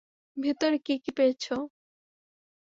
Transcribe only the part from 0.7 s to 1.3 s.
কী কী